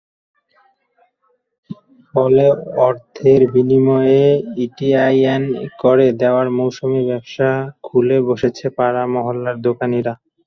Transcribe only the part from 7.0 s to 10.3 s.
ব্যবসা খুলে বসেছে পাড়া-মহল্লার দোকানিরা।